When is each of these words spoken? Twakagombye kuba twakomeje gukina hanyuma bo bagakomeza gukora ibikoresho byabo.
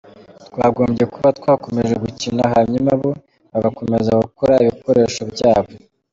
Twakagombye 0.47 1.05
kuba 1.13 1.29
twakomeje 1.37 1.93
gukina 2.03 2.43
hanyuma 2.53 2.91
bo 3.01 3.11
bagakomeza 3.51 4.11
gukora 4.23 4.53
ibikoresho 4.63 5.21
byabo. 5.33 5.71